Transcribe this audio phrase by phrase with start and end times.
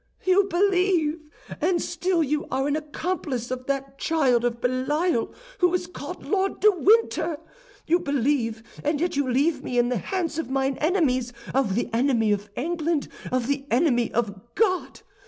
[0.23, 1.29] "You believe,
[1.61, 6.59] and still you are an accomplice of that child of Belial who is called Lord
[6.59, 7.37] de Winter!
[7.85, 11.87] You believe, and yet you leave me in the hands of mine enemies, of the
[11.93, 15.01] enemy of England, of the enemy of God!